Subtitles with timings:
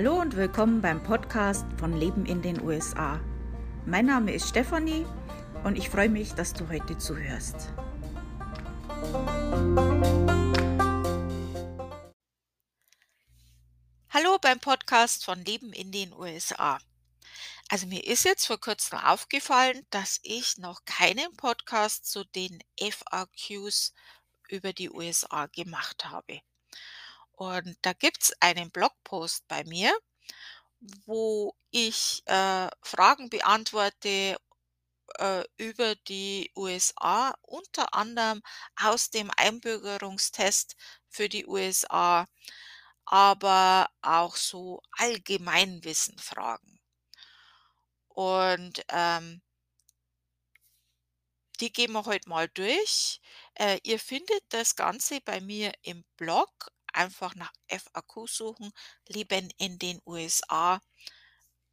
[0.00, 3.18] Hallo und willkommen beim Podcast von Leben in den USA.
[3.84, 5.04] Mein Name ist Stefanie
[5.64, 7.72] und ich freue mich, dass du heute zuhörst.
[14.10, 16.78] Hallo beim Podcast von Leben in den USA.
[17.68, 23.94] Also mir ist jetzt vor kurzem aufgefallen, dass ich noch keinen Podcast zu den FAQs
[24.48, 26.40] über die USA gemacht habe.
[27.38, 29.96] Und da gibt es einen Blogpost bei mir,
[31.06, 34.36] wo ich äh, Fragen beantworte
[35.18, 38.42] äh, über die USA, unter anderem
[38.74, 40.74] aus dem Einbürgerungstest
[41.08, 42.26] für die USA,
[43.04, 46.80] aber auch so Allgemeinwissenfragen.
[48.08, 49.42] Und ähm,
[51.60, 53.20] die gehen wir heute mal durch.
[53.54, 56.72] Äh, ihr findet das Ganze bei mir im Blog.
[56.98, 58.72] Einfach nach FAQ suchen.
[59.06, 60.80] Leben in den USA.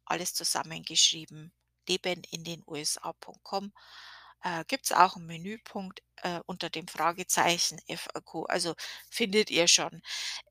[0.04, 1.52] Alles zusammengeschrieben.
[1.88, 3.72] Leben in den USA.com.
[4.44, 8.48] Äh, Gibt es auch einen Menüpunkt äh, unter dem Fragezeichen FAQ.
[8.48, 8.76] Also
[9.10, 10.00] findet ihr schon.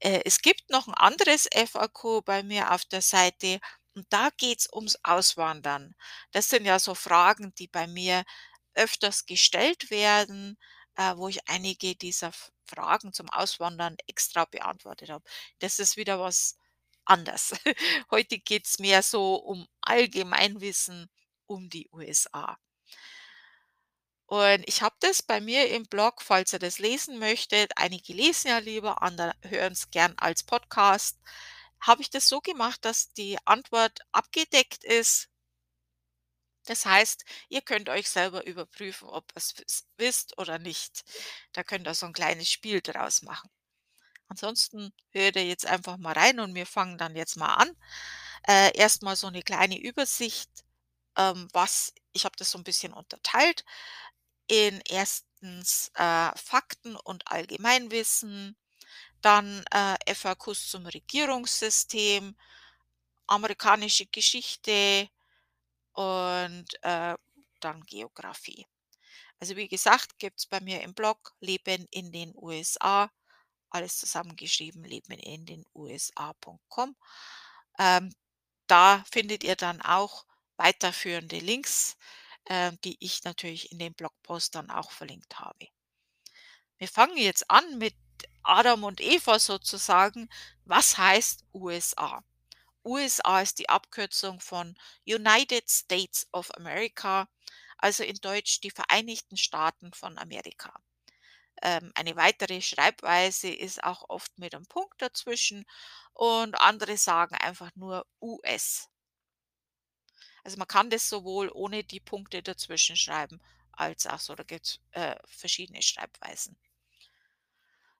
[0.02, 3.62] Äh, es gibt noch ein anderes FAQ bei mir auf der Seite.
[3.94, 5.96] Und da geht es ums Auswandern.
[6.32, 8.26] Das sind ja so Fragen, die bei mir
[8.74, 10.58] öfters gestellt werden,
[10.96, 12.32] äh, wo ich einige dieser
[12.66, 15.24] Fragen zum Auswandern extra beantwortet habe.
[15.60, 16.58] Das ist wieder was
[17.06, 17.54] anders.
[18.12, 21.10] Heute geht es mehr so um Allgemeinwissen
[21.48, 22.58] um die USA.
[24.28, 28.48] Und ich habe das bei mir im Blog, falls ihr das lesen möchtet, einige lesen
[28.50, 31.20] ja lieber, andere hören es gern als Podcast,
[31.80, 35.30] habe ich das so gemacht, dass die Antwort abgedeckt ist
[36.66, 41.04] das heißt, ihr könnt euch selber überprüfen, ob ihr es wisst oder nicht.
[41.54, 43.50] Da könnt ihr so ein kleines Spiel draus machen.
[44.28, 47.76] Ansonsten hört ihr jetzt einfach mal rein und wir fangen dann jetzt mal an.
[48.48, 50.50] Äh, erstmal so eine kleine Übersicht,
[51.18, 53.66] ähm, was ich habe das so ein bisschen unterteilt
[54.48, 58.56] in erstens äh, Fakten und Allgemeinwissen,
[59.22, 62.36] dann äh, FAQs zum Regierungssystem,
[63.28, 65.10] amerikanische Geschichte,
[65.96, 67.16] und äh,
[67.62, 68.66] dann Geografie.
[69.40, 73.10] Also wie gesagt, gibt es bei mir im Blog Leben in den USA,
[73.70, 76.96] alles zusammengeschrieben, leben in den USA.com.
[77.80, 78.14] Ähm,
[78.68, 80.26] da findet ihr dann auch
[80.58, 81.98] weiterführende Links,
[82.46, 85.68] äh, die ich natürlich in dem Blogpost dann auch verlinkt habe.
[86.78, 87.96] Wir fangen jetzt an mit
[88.44, 90.30] Adam und Eva sozusagen.
[90.66, 92.24] Was heißt USA?
[92.86, 97.28] USA ist die Abkürzung von United States of America,
[97.78, 100.74] also in Deutsch die Vereinigten Staaten von Amerika.
[101.62, 105.66] Ähm, eine weitere Schreibweise ist auch oft mit einem Punkt dazwischen
[106.14, 108.90] und andere sagen einfach nur US.
[110.44, 113.42] Also man kann das sowohl ohne die Punkte dazwischen schreiben,
[113.72, 116.56] als auch so, da gibt es äh, verschiedene Schreibweisen.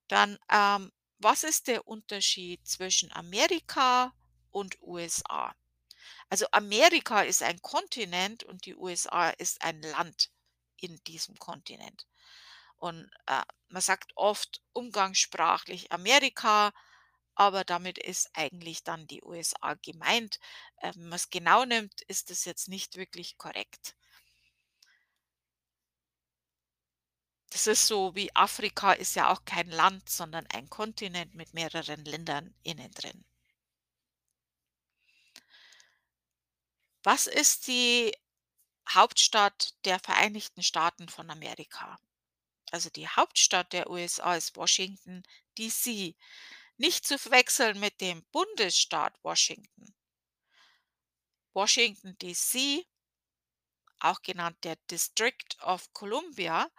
[0.08, 4.14] Dann, ähm, was ist der Unterschied zwischen Amerika
[4.56, 5.54] und USA.
[6.30, 10.32] Also Amerika ist ein Kontinent und die USA ist ein Land
[10.78, 12.08] in diesem Kontinent.
[12.78, 16.72] Und äh, man sagt oft umgangssprachlich Amerika,
[17.36, 20.40] aber damit ist eigentlich dann die USA gemeint.
[20.78, 23.98] Äh, wenn man es genau nimmt, ist das jetzt nicht wirklich korrekt.
[27.50, 32.06] Das ist so wie Afrika ist ja auch kein Land, sondern ein Kontinent mit mehreren
[32.06, 33.26] Ländern innen drin.
[37.06, 38.18] Was ist die
[38.90, 42.00] Hauptstadt der Vereinigten Staaten von Amerika?
[42.72, 45.22] Also die Hauptstadt der USA ist Washington,
[45.56, 46.16] DC.
[46.78, 49.94] Nicht zu verwechseln mit dem Bundesstaat Washington.
[51.54, 52.88] Washington, DC,
[54.00, 56.72] auch genannt der District of Columbia,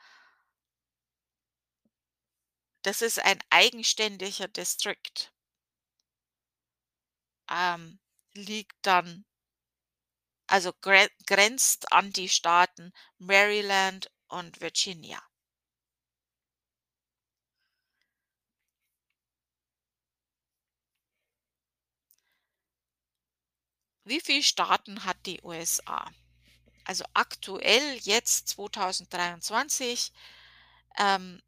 [2.83, 5.33] das ist ein eigenständiger District.
[7.49, 8.01] Ähm,
[8.35, 9.25] liegt dann
[10.47, 15.23] also grenzt an die Staaten Maryland und Virginia.
[24.05, 26.11] Wie viele Staaten hat die USA?
[26.85, 30.13] Also aktuell, jetzt 2023,
[30.99, 31.43] ähm,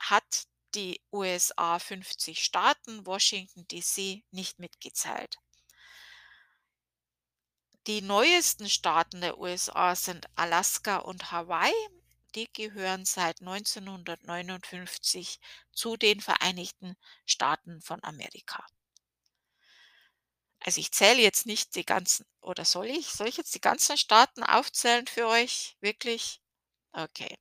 [0.00, 5.38] hat die USA 50 Staaten, Washington DC nicht mitgezählt.
[7.88, 11.72] Die neuesten Staaten der USA sind Alaska und Hawaii.
[12.34, 15.40] Die gehören seit 1959
[15.72, 16.96] zu den Vereinigten
[17.26, 18.64] Staaten von Amerika.
[20.60, 23.08] Also, ich zähle jetzt nicht die ganzen oder soll ich?
[23.08, 25.76] Soll ich jetzt die ganzen Staaten aufzählen für euch?
[25.80, 26.40] Wirklich?
[26.92, 27.36] Okay.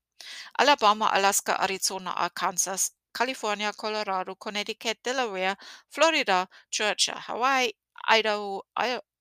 [0.53, 5.57] Alabama, Alaska, Arizona, Arkansas, California, Colorado, Connecticut, Delaware,
[5.89, 7.73] Florida, Georgia, Hawaii,
[8.07, 8.63] Idaho,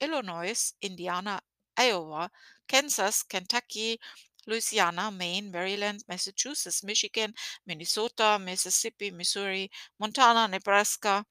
[0.01, 1.41] Illinois, Indiana,
[1.77, 2.31] Iowa,
[2.69, 3.99] Kansas, Kentucky,
[4.47, 7.35] Louisiana, Maine, Maryland, Massachusetts, Michigan,
[7.67, 11.25] Minnesota, Mississippi, Missouri, Montana, Nebraska,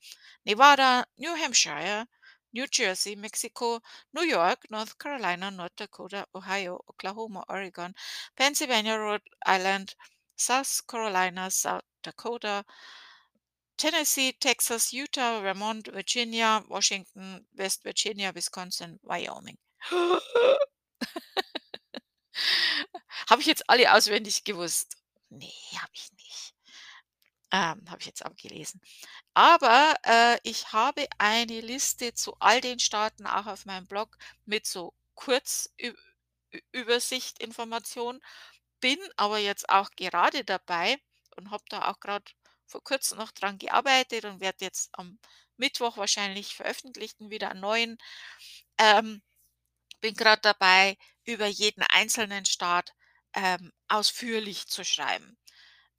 [0.45, 2.05] Nevada, New Hampshire,
[2.53, 3.81] New Jersey, Mexico,
[4.13, 7.95] New York, North Carolina, North Dakota, Ohio, Oklahoma, Oregon,
[8.35, 9.95] Pennsylvania, Rhode Island,
[10.35, 12.65] South Carolina, South Dakota,
[13.79, 19.57] Tennessee, Texas, Utah, Vermont, Virginia, Washington, West Virginia, Wisconsin, Wyoming.
[23.29, 24.97] Habe ich jetzt alle auswendig gewusst?
[25.29, 26.53] Ne, habe ich nicht.
[27.51, 28.81] Ähm, habe ich jetzt abgelesen.
[29.33, 34.67] Aber, äh, ich habe eine Liste zu all den Staaten auch auf meinem Blog mit
[34.67, 35.93] so Kurzü Ü
[36.71, 38.21] Übersicht, Information,
[38.81, 40.97] bin aber jetzt auch gerade dabei
[41.37, 42.35] und habe da auch grad
[42.69, 45.19] vor Kurzem noch dran gearbeitet und werde jetzt am
[45.57, 47.99] Mittwoch wahrscheinlich veröffentlichen wieder einen neuen.
[48.79, 49.23] Ähm,
[50.01, 52.93] bin grad dabei, über jeden einzelnen Staat,
[53.35, 55.37] ähm, ausführlich zu schreiben.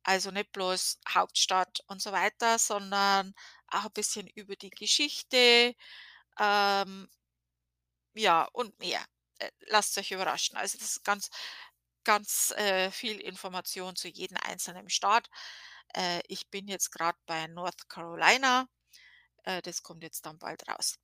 [0.04, 3.34] Also, nicht bloß Hauptstadt und so weiter, sondern
[3.68, 5.74] auch 'n bisschen über die Geschichte,
[6.40, 7.08] ähm
[8.16, 9.00] ja, und mehr.
[9.38, 10.56] Äh, lasst euch überraschen.
[10.56, 11.30] Also, das ist ganz
[12.04, 15.28] ganz, äh, viel Information zu jedem einzelnen Staat.
[15.94, 18.68] Äh, ich bin jetzt grad bei North Carolina.
[19.44, 20.96] Äh, das kommt jetzt dann bald raus.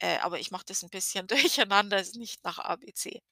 [0.00, 1.26] Äh, aber ich mache das 'n bisschen
[1.66, 3.22] durcheinander, ist nicht nach ABC.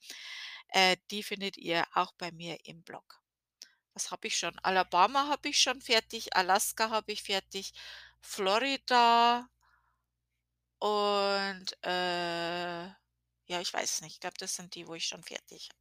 [0.71, 3.21] Äh, die findet ihr auch bei mir im Blog.
[3.95, 4.59] Was habe ich schon?
[4.61, 7.73] Alabama habe ich schon fertig, Alaska habe ich fertig,
[8.21, 9.49] Florida
[10.79, 14.15] und, äh, ja, ich weiß nicht.
[14.15, 15.81] Ich glaube, das sind die, wo ich schon fertig habe.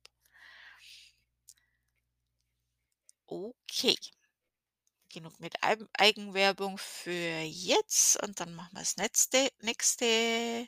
[3.30, 3.96] Okay.
[5.16, 10.68] Genug mit Eigen Eigenwerbung für jetzt und dann machen wir das Nächste nächste.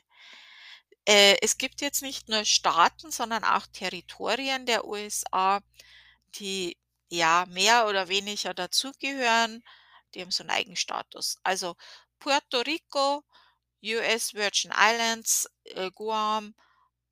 [1.06, 5.60] Äh, es gibt jetzt nicht nur Staaten, sondern auch Territorien der USA,
[6.36, 6.76] die,
[7.10, 9.62] ja, mehr oder weniger dazugehören.
[10.14, 11.38] Die haben so 'n Eigenstatus.
[11.44, 11.76] Also,
[12.20, 13.24] Puerto Rico,
[13.84, 16.54] US Virgin Islands, äh, Guam,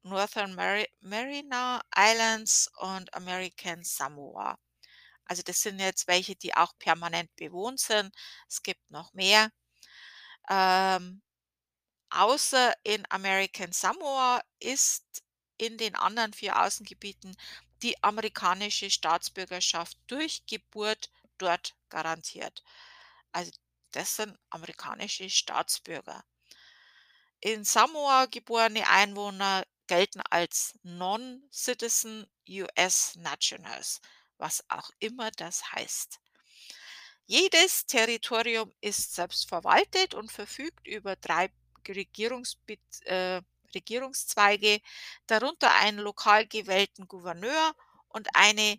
[0.03, 4.59] Northern Mari Mariana Islands und American Samoa.
[5.27, 8.15] Also, das sind jetzt welche, die auch permanent bewohnt sind.
[8.49, 9.51] Es gibt noch mehr.
[10.51, 11.23] Ähm,
[12.11, 15.25] außer in American Samoa ist
[15.59, 17.37] in den anderen 4 Außengebieten
[17.83, 22.65] die amerikanische Staatsbürgerschaft durch Geburt dort garantiert.
[23.33, 23.53] Also,
[23.93, 26.25] das sind amerikanische Staatsbürger.
[27.41, 34.01] In Samoa geborene Einwohner gelten als Non-Citizen US Nationals,
[34.39, 36.21] was auch immer das heißt.
[37.27, 41.51] Jedes Territorium ist selbstverwaltet und verfügt über 3
[41.89, 43.43] Regierungsbez äh,
[43.75, 44.81] Regierungszweige,
[45.27, 47.75] darunter einen lokal gewählten Gouverneur
[48.09, 48.79] und eine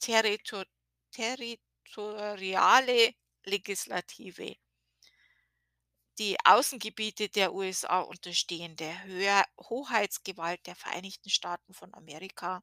[0.00, 0.62] territo
[1.10, 3.14] territoriale
[3.44, 4.56] Legislative.
[6.18, 12.62] Die Außengebiete der USA unterstehen der Hoheitsgewalt der Vereinigten Staaten von Amerika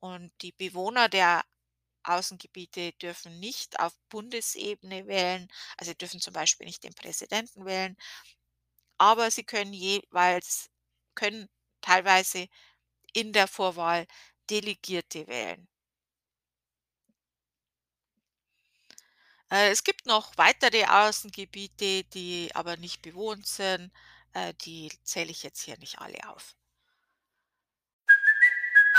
[0.00, 1.44] und die Bewohner der
[2.04, 5.48] Außengebiete dürfen nicht auf Bundesebene wählen.
[5.78, 7.96] Also, dürfen zum Beispiel nicht den Präsidenten wählen,
[8.98, 10.70] aber sie können jeweils
[11.16, 11.48] können
[11.80, 12.48] teilweise
[13.14, 14.06] in der Vorwahl
[14.50, 15.68] Delegierte wählen.
[19.50, 23.92] Äh, es gibt noch weitere Außengebiete, die aber nicht bewohnt sind.
[24.32, 26.56] Äh, die zähle ich jetzt hier nicht alle auf.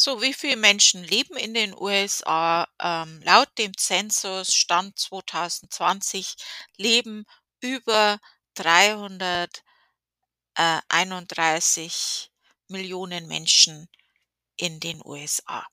[0.00, 2.68] So, wie viele Menschen leben in den USA?
[2.80, 6.36] Ähm, laut dem Zensus Stand 2020
[6.76, 7.24] leben
[7.60, 8.20] über
[8.54, 9.64] 300
[10.56, 13.88] äh, 31.000.000 Menschen
[14.56, 15.66] in den USA.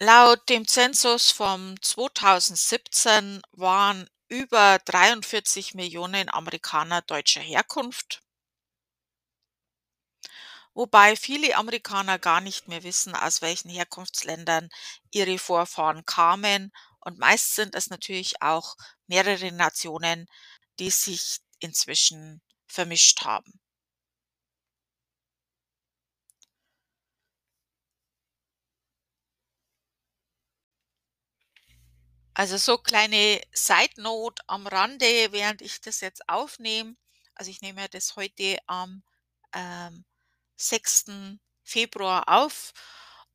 [0.00, 8.22] Laut dem Zensus vom 2017 waren über 43 Millionen Amerikaner deutscher Herkunft.
[10.78, 14.70] Wobei viele Amerikaner gar nicht mehr wissen, aus welchen Herkunftsländern
[15.10, 16.72] ihre Vorfahren kamen.
[17.00, 20.26] Und meist sind es natürlich auch mehrere Nationen,
[20.78, 23.60] die sich inzwischen vermischt haben.
[32.34, 36.96] Also so kleine Side Note am Rande, während ich das jetzt aufnehme.
[37.34, 39.02] Also ich nehme das heute am
[39.52, 40.04] ähm,
[40.58, 41.40] 6.
[41.64, 42.72] Februar auf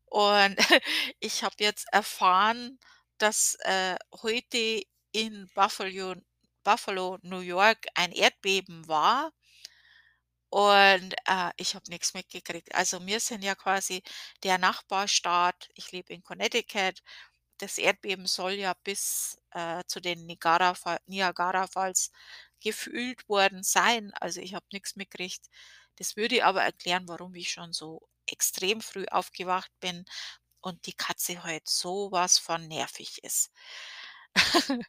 [0.06, 0.58] und
[1.20, 2.80] ich habe jetzt erfahren,
[3.18, 6.16] dass äh, heute in Buffalo,
[6.64, 9.32] Buffalo, New York ein Erdbeben war.
[10.50, 12.76] Und äh, ich habe nichts mitgekriegt.
[12.76, 14.04] Also wir sind ja quasi
[14.44, 15.70] der Nachbarstaat.
[15.74, 17.02] Ich lebe in Connecticut.
[17.58, 20.76] Das Erdbeben soll ja bis äh, zu den Niagara,
[21.08, 22.12] Niagara Falls
[22.64, 24.14] gefühlt worden sein.
[24.16, 25.46] Also ich habe nichts mitgekriegt.
[25.98, 30.06] Das würde aber erklären, warum ich schon so extrem früh aufgewacht bin
[30.62, 33.52] und die Katze halt sowas von nervig ist.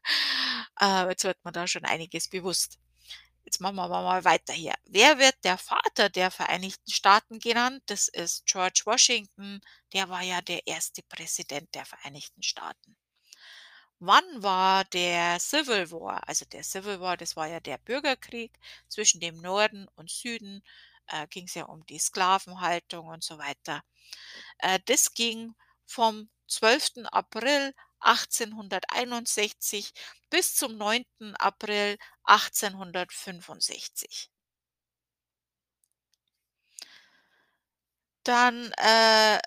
[0.81, 2.79] äh, jetzt wird man da schon einiges bewusst.
[3.45, 4.75] Jetzt machen wir mal weiter hier.
[4.87, 7.83] Wer wird der Vater der Vereinigten Staaten genannt?
[7.87, 9.61] Das ist George Washington.
[9.93, 12.97] Der war ja der erste Präsident der Vereinigten Staaten.
[14.07, 16.29] Wann war der Civil War?
[16.29, 18.53] Also der Civil War, das war ja der Bürgerkrieg
[18.89, 20.63] zwischen dem Norden und Süden.
[21.07, 23.83] Äh, ging es ja um die Sklavenhaltung und so weiter.
[24.59, 25.55] Äh, das ging
[25.87, 27.07] vom 12.
[27.07, 29.93] April 1861
[30.31, 31.35] bis zum 9.
[31.39, 34.31] April 1865.
[38.25, 39.39] Dann äh,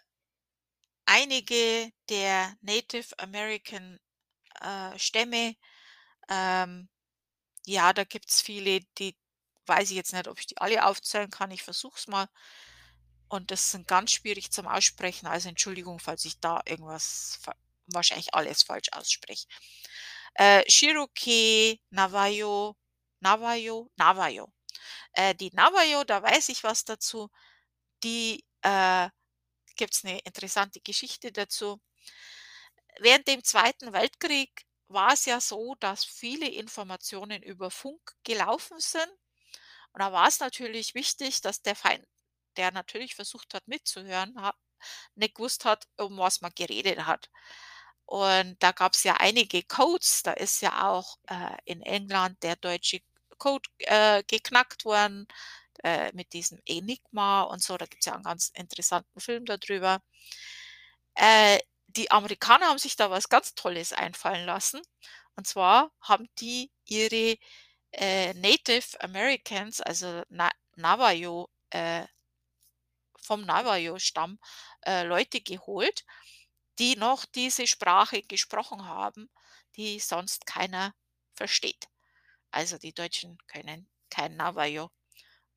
[1.06, 4.00] einige der Native American
[4.62, 5.56] äh, Stämme.
[6.30, 6.90] Ähm,
[7.66, 9.16] ja, da gibt es viele, die
[9.68, 11.52] weiß ich jetzt nicht, ob ich die alle aufzählen kann.
[11.52, 12.28] Ich versuche es mal.
[13.30, 15.28] Und das sind ganz schwierig zum Aussprechen.
[15.28, 17.40] Also Entschuldigung, falls ich da irgendwas
[17.88, 19.48] wahrscheinlich alles falsch ausspreche.
[20.36, 22.76] Äh, Cherokee, Navajo,
[23.20, 24.52] Navajo, Navajo.
[25.14, 27.30] Äh, die Navajo, da weiß ich was dazu.
[28.04, 29.10] Die äh,
[29.76, 31.80] gibt es eine interessante Geschichte dazu.
[33.00, 39.08] Während dem Zweiten Weltkrieg war es ja so, dass viele Informationen über Funk gelaufen sind.
[39.94, 42.06] Und da war es natürlich wichtig, dass der Feind,
[42.58, 44.36] der natürlich versucht hat mitzuhören,
[45.16, 47.30] nicht gewusst hat, um was man geredet hat.
[48.06, 50.24] Und da gab es ja einige Codes.
[50.24, 53.02] Da ist ja auch äh, in England der deutsche
[53.38, 55.28] Code äh, geknackt worden
[55.84, 57.78] äh, mit diesem Enigma und so.
[57.78, 60.02] Da gibt es ja einen ganz interessanten Film darüber.
[61.98, 64.82] Die Amerikaner haben sich da was ganz Tolles einfallen lassen.
[65.36, 67.38] Und zwar haben die ihre
[67.92, 72.06] äh, Native Americans, also Na Navajo, äh,
[73.20, 74.40] vom Navajo-Stamm
[74.86, 76.06] äh, Leute geholt,
[76.80, 79.30] die noch diese Sprache gesprochen haben,
[79.76, 80.94] die sonst keiner
[81.34, 81.88] versteht.
[82.52, 84.92] Also die Deutschen können kein Navajo,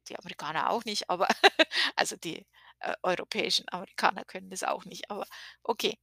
[0.09, 1.29] die Amerikaner auch nicht, aber
[1.97, 2.47] also die
[2.81, 5.27] äh, europäischen Amerikaner können das auch nicht, aber
[5.63, 5.99] okay.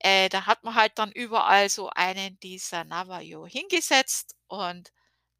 [0.00, 4.92] Äh, da hat man halt dann überall so einen dieser Navajo hingesetzt und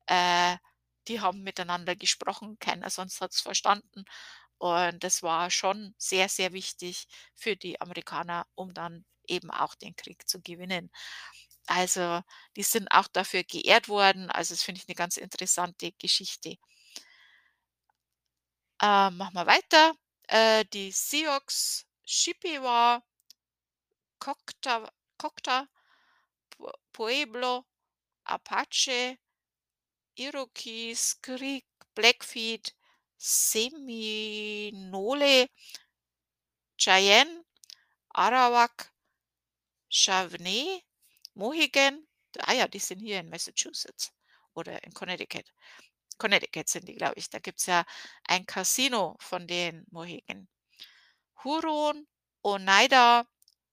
[0.07, 0.57] äh,
[1.09, 4.05] die haben miteinander gesprochen, keiner sonst hat es verstanden.
[4.59, 9.97] Und das war schon sehr, sehr wichtig für die Amerikaner, um dann eben auch den
[9.97, 10.91] Krieg zu gewinnen.
[11.67, 12.21] Also
[12.57, 14.31] die sind auch dafür geehrt worden.
[14.31, 16.57] Also das finde ich eine ganz interessante Geschichte.
[18.81, 19.95] Äh, machen wir weiter.
[20.29, 23.03] Äh, die Sioux, Chippewa,
[24.19, 25.69] Cocta, Cocta,
[26.93, 27.67] Pueblo,
[28.25, 29.19] Apache,
[30.17, 32.75] Iroquois, Creek, Blackfeet,
[33.19, 34.29] Seminole,
[36.77, 37.45] Cheyenne,
[38.15, 38.93] Arawak,
[39.91, 40.83] Chavanais,
[41.35, 42.07] Mohegan,
[42.39, 44.13] ah ja, die sind hier in Massachusetts
[44.55, 45.53] oder in Connecticut.
[46.25, 47.29] Connecticut sind die, glaube ich.
[47.29, 47.85] Da gibt es ja
[48.27, 50.49] ein Casino von den Mohegan.
[51.45, 52.07] Huron,
[52.41, 53.27] Oneida,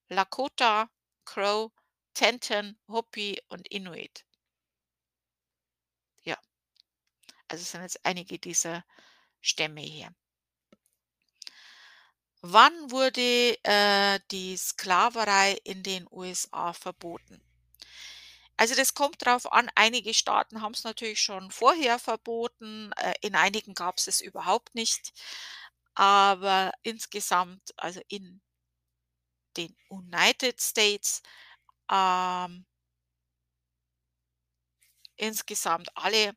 [0.09, 0.89] Lakota,
[1.23, 1.71] Crow,
[2.13, 4.25] Tenton, Hopi und Inuit.
[6.23, 6.37] Ja,
[7.47, 8.83] also sind jetzt einige dieser
[9.39, 10.13] Stämme hier.
[12.41, 17.41] Wann wurde äh, die Sklaverei in den USA verboten?
[18.61, 23.33] Also das kommt darauf an, einige Staaten haben es natürlich schon vorher verboten, äh, in
[23.33, 25.13] einigen gab es es überhaupt nicht.
[25.95, 28.39] Aber insgesamt, also in
[29.57, 31.21] den United States,
[31.91, 32.65] ähm,
[35.17, 36.35] insgesamt alle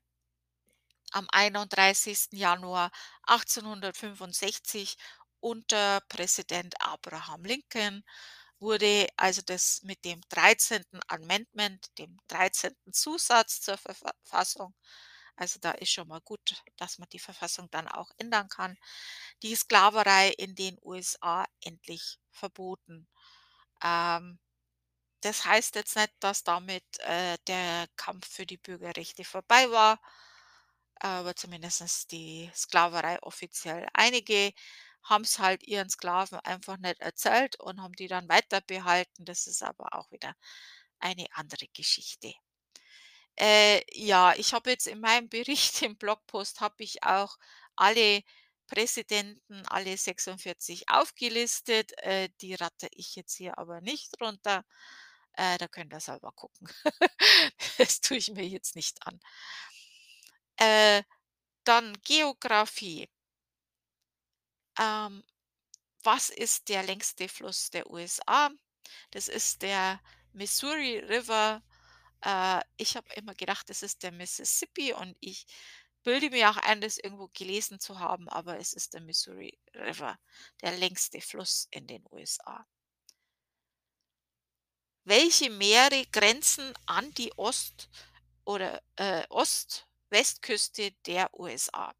[1.13, 2.37] am 31.
[2.37, 2.91] Januar
[3.27, 4.97] 1865
[5.41, 8.05] unter Präsident Abraham Lincoln
[8.65, 10.85] wurde also das mit dem 13.
[11.09, 12.75] Amendment, dem 13.
[12.93, 14.75] Zusatz zur Verfassung,
[15.37, 18.79] also da ist schon mal gut, dass man die Verfassung dann auch ändern kann,
[19.43, 23.09] die Sklaverei in den USA endlich verboten.
[23.83, 24.39] Ähm,
[25.23, 30.01] das heißt jetzt nicht, dass damit äh, der Kampf für die Bürgerrechte vorbei war,
[31.01, 33.87] aber zumindest die Sklaverei offiziell.
[33.95, 34.53] Einige
[35.05, 39.25] haben es halt ihren Sklaven einfach nicht erzählt und haben die dann weiter behalten.
[39.25, 40.35] Das ist aber auch wieder
[41.01, 42.35] eine andere Geschichte.
[43.37, 47.37] Äh, ja, ich habe jetzt in meinem Bericht im Blogpost habe ich auch
[47.77, 48.23] alle
[48.67, 51.93] Präsidenten, alle 46 aufgelistet.
[51.99, 54.65] Äh, die ratte ich jetzt hier aber nicht runter.
[55.35, 56.69] Äh, da könnt ihr selber gucken.
[57.79, 59.21] Das tue ich mir jetzt nicht an.
[60.57, 61.03] Äh,
[61.65, 63.09] dann Geografie.
[64.79, 65.25] Ähm,
[66.03, 68.51] was ist der längste Fluss der USA?
[69.11, 70.01] Das ist der
[70.33, 71.63] Missouri River.
[72.23, 75.47] Äh, ich habe immer gedacht, das ist der Mississippi und ich
[76.03, 80.19] bilde mir auch ein, das irgendwo gelesen zu haben, aber es ist der Missouri River,
[80.63, 82.67] der längste Fluss in den USA.
[85.05, 87.89] Welche Meere grenzen an die Ost-
[88.45, 89.25] oder äh,
[90.15, 91.93] Ost-Westküste der USA?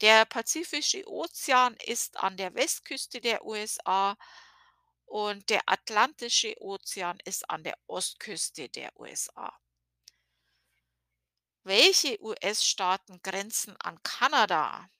[0.00, 4.16] Der Pazifische Ozean ist an der Westküste der USA
[5.06, 9.56] und der Atlantische Ozean ist an der Ostküste der USA.
[11.62, 14.90] Welche US-Staaten grenzen an Kanada?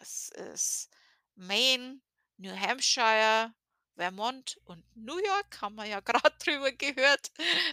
[0.00, 0.90] Das ist
[1.36, 2.00] Maine,
[2.38, 3.54] New Hampshire,
[3.94, 7.30] Vermont und New York, haben wir ja gerade drüber gehört.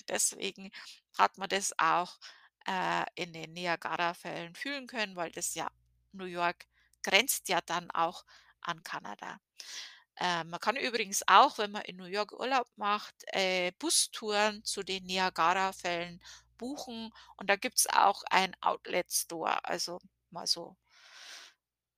[0.08, 0.72] Deswegen
[1.18, 2.20] hat man das auch
[2.68, 5.70] äh, in den Niagara-Fällen fühlen können, weil das ja
[6.12, 6.68] New York
[7.04, 8.26] grenzt ja dann auch
[8.62, 9.40] an Kanada.
[10.18, 14.84] Äh, man kann übrigens auch, wenn man in New York Urlaub macht, äh, Bustouren zu
[14.84, 16.22] den Niagara-Fällen
[16.58, 19.66] buchen und da gibt es auch ein Outlet Store.
[19.66, 20.76] Also mal so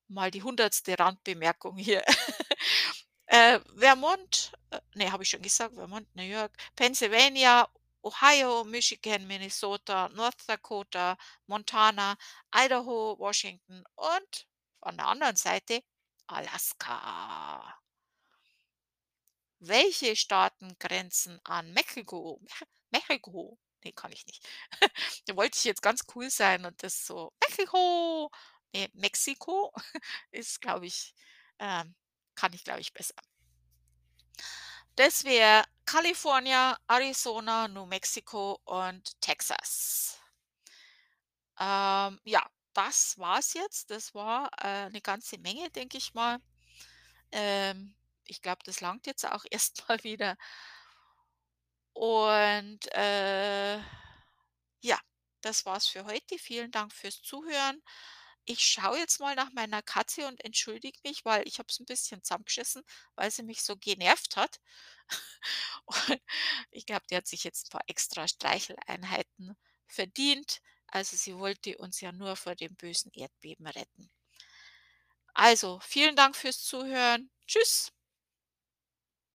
[0.07, 2.03] mal die hundertste Randbemerkung hier.
[3.25, 4.53] äh, Vermont,
[4.93, 7.67] ne, habe ich schon gesagt, Vermont, New York, Pennsylvania,
[8.03, 12.17] Ohio, Michigan, Minnesota, North Dakota, Montana,
[12.53, 14.47] Idaho, Washington und
[14.79, 15.83] von der anderen Seite
[16.27, 17.79] Alaska.
[19.59, 22.41] Welche Staaten grenzen an Mexiko?
[22.91, 23.57] Mexiko.
[23.83, 24.47] Nee, kann ich nicht.
[25.27, 28.29] Da wollte ich jetzt ganz cool sein und das so Mexiko.
[28.75, 29.73] Ne, Mexiko
[30.31, 31.13] ist, glaube ich
[31.59, 31.95] ähm,
[32.35, 33.13] kann ich, glaube ich, besser.
[34.95, 40.17] Das wäre Kalifornien, Arizona, New Mexico und Texas.
[41.59, 43.89] Ähm, ja, das war's jetzt.
[43.91, 46.39] Das war, äh, 'ne ganze Menge, denke ich mal.
[47.31, 50.37] Ähm, ich glaube, das langt jetzt auch erst mal wieder.
[51.93, 53.79] Und, äh,
[54.81, 54.99] ja,
[55.41, 56.37] das war's für heute.
[56.37, 57.81] Vielen Dank fürs Zuhören.
[58.47, 61.85] Ich schaue jetzt mal nach meiner Katze und entschuldige mich, weil ich habe es 'n
[61.85, 62.83] bisschen zusammengeschissen,
[63.15, 64.59] weil sie mich so genervt hat.
[65.85, 66.21] Und
[66.71, 69.55] ich glaube, die hat sich jetzt 'n paar extra Streicheleinheiten
[69.87, 70.59] verdient.
[70.87, 74.09] Also, sie wollte uns ja nur vor dem bösen Erdbeben retten.
[75.35, 77.29] Also, vielen Dank fürs Zuhören.
[77.47, 77.91] Tschüss.